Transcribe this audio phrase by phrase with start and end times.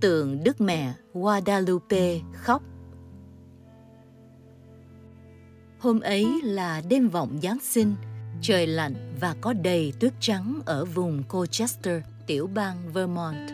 [0.00, 2.62] tượng Đức Mẹ Guadalupe khóc.
[5.78, 7.94] Hôm ấy là đêm vọng Giáng sinh,
[8.40, 13.50] trời lạnh và có đầy tuyết trắng ở vùng Colchester, tiểu bang Vermont.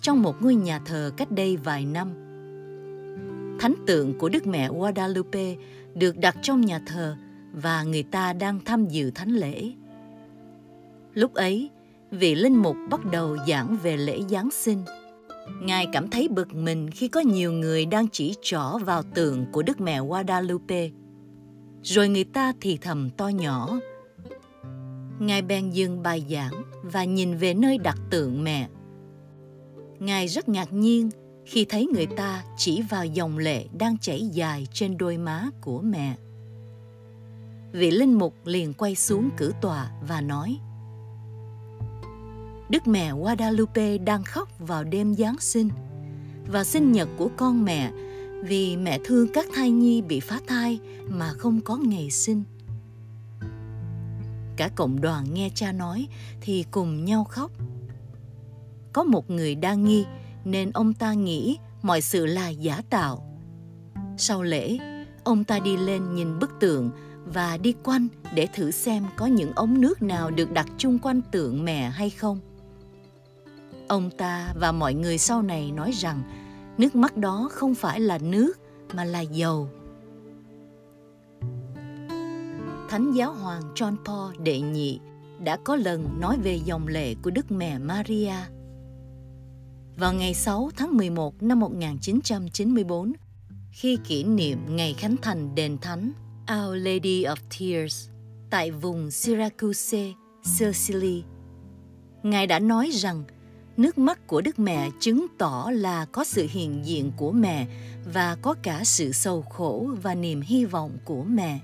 [0.00, 2.08] Trong một ngôi nhà thờ cách đây vài năm,
[3.60, 5.56] thánh tượng của Đức Mẹ Guadalupe
[5.94, 7.16] được đặt trong nhà thờ
[7.52, 9.72] và người ta đang tham dự thánh lễ.
[11.14, 11.70] Lúc ấy,
[12.10, 14.84] vị linh mục bắt đầu giảng về lễ Giáng sinh.
[15.60, 19.62] Ngài cảm thấy bực mình khi có nhiều người đang chỉ trỏ vào tượng của
[19.62, 20.90] Đức Mẹ Guadalupe.
[21.82, 23.78] Rồi người ta thì thầm to nhỏ.
[25.18, 28.68] Ngài bèn dừng bài giảng và nhìn về nơi đặt tượng mẹ.
[29.98, 31.10] Ngài rất ngạc nhiên
[31.46, 35.80] khi thấy người ta chỉ vào dòng lệ đang chảy dài trên đôi má của
[35.80, 36.16] mẹ.
[37.72, 40.58] Vị linh mục liền quay xuống cử tòa và nói
[42.68, 45.68] Đức mẹ Guadalupe đang khóc vào đêm Giáng sinh
[46.48, 47.92] và sinh nhật của con mẹ
[48.42, 52.42] vì mẹ thương các thai nhi bị phá thai mà không có ngày sinh.
[54.56, 56.08] Cả cộng đoàn nghe cha nói
[56.40, 57.50] thì cùng nhau khóc.
[58.92, 60.04] Có một người đa nghi
[60.44, 63.40] nên ông ta nghĩ mọi sự là giả tạo.
[64.18, 64.78] Sau lễ,
[65.24, 66.90] ông ta đi lên nhìn bức tượng
[67.24, 71.20] và đi quanh để thử xem có những ống nước nào được đặt chung quanh
[71.32, 72.40] tượng mẹ hay không.
[73.88, 76.22] Ông ta và mọi người sau này nói rằng
[76.78, 78.52] nước mắt đó không phải là nước
[78.94, 79.68] mà là dầu.
[82.88, 85.00] Thánh giáo hoàng John Paul đệ nhị
[85.44, 88.34] đã có lần nói về dòng lệ của Đức Mẹ Maria.
[89.96, 93.12] Vào ngày 6 tháng 11 năm 1994,
[93.70, 96.12] khi kỷ niệm ngày khánh thành đền thánh
[96.52, 98.08] Our Lady of Tears
[98.50, 100.12] tại vùng Syracuse,
[100.42, 101.22] Sicily,
[102.22, 103.24] Ngài đã nói rằng
[103.76, 107.66] nước mắt của Đức Mẹ chứng tỏ là có sự hiện diện của mẹ
[108.12, 111.60] và có cả sự sầu khổ và niềm hy vọng của mẹ.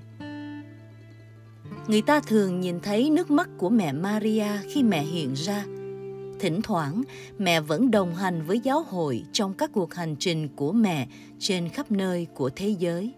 [1.87, 5.65] Người ta thường nhìn thấy nước mắt của mẹ Maria khi mẹ hiện ra.
[6.39, 7.03] Thỉnh thoảng,
[7.37, 11.07] mẹ vẫn đồng hành với giáo hội trong các cuộc hành trình của mẹ
[11.39, 13.13] trên khắp nơi của thế giới.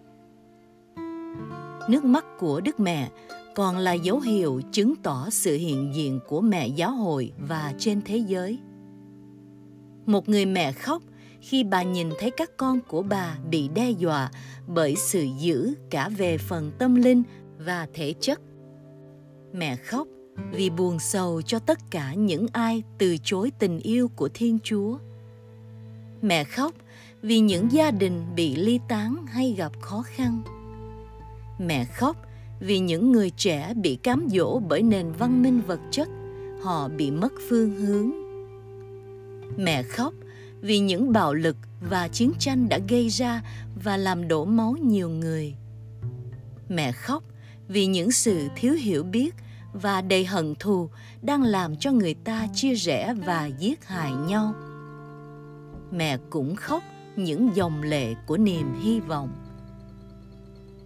[1.88, 3.10] Nước mắt của Đức Mẹ
[3.54, 8.00] còn là dấu hiệu chứng tỏ sự hiện diện của mẹ giáo hội và trên
[8.04, 8.58] thế giới
[10.06, 11.02] một người mẹ khóc
[11.40, 14.30] khi bà nhìn thấy các con của bà bị đe dọa
[14.66, 17.22] bởi sự dữ cả về phần tâm linh
[17.58, 18.40] và thể chất.
[19.52, 20.08] Mẹ khóc
[20.52, 24.98] vì buồn sầu cho tất cả những ai từ chối tình yêu của Thiên Chúa.
[26.22, 26.74] Mẹ khóc
[27.22, 30.42] vì những gia đình bị ly tán hay gặp khó khăn.
[31.58, 32.16] Mẹ khóc
[32.60, 36.08] vì những người trẻ bị cám dỗ bởi nền văn minh vật chất,
[36.62, 38.25] họ bị mất phương hướng
[39.56, 40.14] Mẹ khóc
[40.60, 43.42] vì những bạo lực và chiến tranh đã gây ra
[43.84, 45.54] và làm đổ máu nhiều người.
[46.68, 47.22] Mẹ khóc
[47.68, 49.34] vì những sự thiếu hiểu biết
[49.72, 50.88] và đầy hận thù
[51.22, 54.54] đang làm cho người ta chia rẽ và giết hại nhau.
[55.90, 56.82] Mẹ cũng khóc
[57.16, 59.28] những dòng lệ của niềm hy vọng.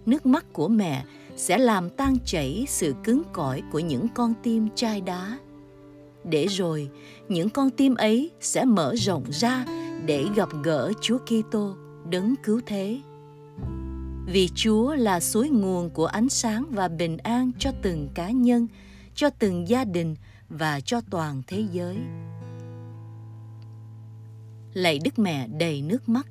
[0.07, 1.05] Nước mắt của mẹ
[1.37, 5.39] sẽ làm tan chảy sự cứng cỏi của những con tim chai đá
[6.25, 6.91] để rồi
[7.29, 9.65] những con tim ấy sẽ mở rộng ra
[10.07, 11.75] để gặp gỡ Chúa Kitô
[12.11, 13.01] đấng cứu thế.
[14.27, 18.67] Vì Chúa là suối nguồn của ánh sáng và bình an cho từng cá nhân,
[19.15, 20.15] cho từng gia đình
[20.49, 21.97] và cho toàn thế giới.
[24.75, 26.27] Lạy Đức Mẹ đầy nước mắt.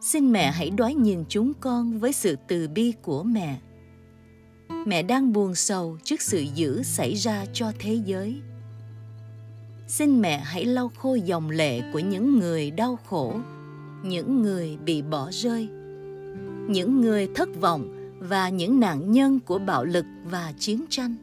[0.00, 3.58] Xin mẹ hãy đoái nhìn chúng con với sự từ bi của mẹ.
[4.68, 8.40] Mẹ đang buồn sầu trước sự dữ xảy ra cho thế giới.
[9.86, 13.34] Xin mẹ hãy lau khô dòng lệ của những người đau khổ,
[14.02, 15.68] những người bị bỏ rơi,
[16.68, 21.14] những người thất vọng và những nạn nhân của bạo lực và chiến tranh.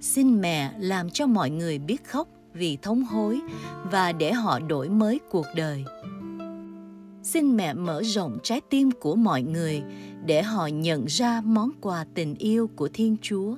[0.00, 3.40] Xin mẹ làm cho mọi người biết khóc vì thống hối
[3.90, 5.84] và để họ đổi mới cuộc đời
[7.26, 9.82] xin mẹ mở rộng trái tim của mọi người
[10.26, 13.56] để họ nhận ra món quà tình yêu của thiên chúa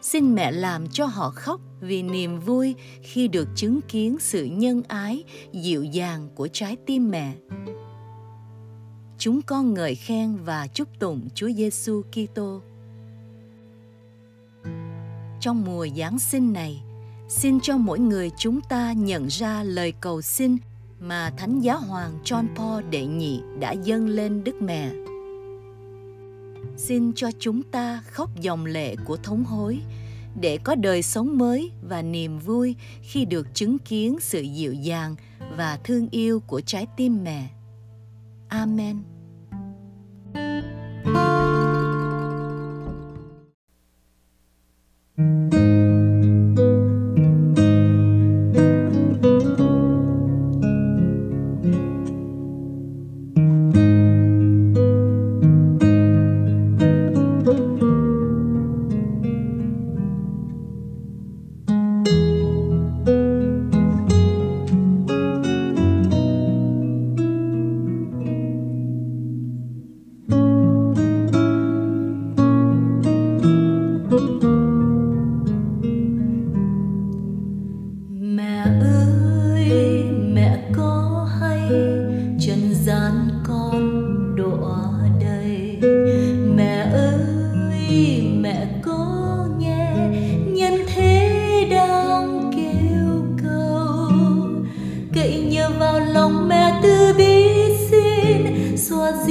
[0.00, 4.82] xin mẹ làm cho họ khóc vì niềm vui khi được chứng kiến sự nhân
[4.88, 7.34] ái dịu dàng của trái tim mẹ.
[9.18, 12.60] Chúng con ngợi khen và chúc tụng Chúa Giêsu Kitô.
[15.40, 16.82] Trong mùa Giáng sinh này,
[17.28, 20.56] xin cho mỗi người chúng ta nhận ra lời cầu xin
[21.00, 24.90] mà Thánh Giáo Hoàng John Paul đệ nhị đã dâng lên Đức Mẹ.
[26.76, 29.78] Xin cho chúng ta khóc dòng lệ của thống hối,
[30.40, 35.16] để có đời sống mới và niềm vui khi được chứng kiến sự dịu dàng
[35.56, 37.48] và thương yêu của trái tim mẹ.
[38.48, 39.15] Amen.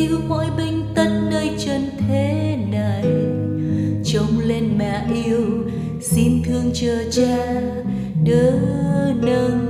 [0.05, 3.03] yêu mỗi binh tất nơi chân thế này.
[4.05, 5.41] Trông lên mẹ yêu,
[6.01, 7.61] xin thương chờ cha,
[8.23, 8.51] đỡ
[9.21, 9.64] nâng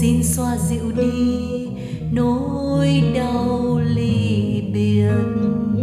[0.00, 1.66] xin xoa dịu đi
[2.12, 5.75] nỗi đau ly biệt.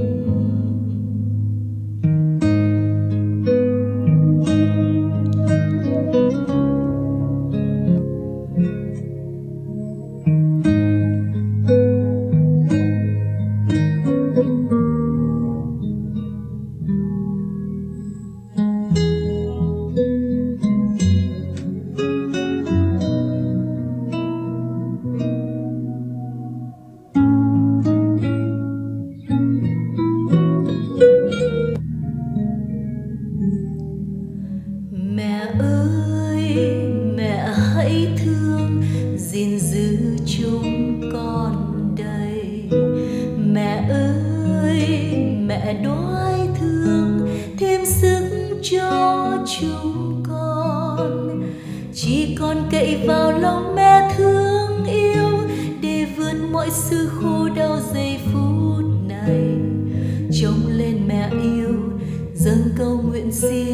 [52.05, 55.39] chỉ còn cậy vào lòng mẹ thương yêu
[55.81, 59.41] để vượt mọi sự khổ đau giây phút này.
[60.41, 61.73] Trông lên mẹ yêu,
[62.36, 63.73] dâng câu nguyện xin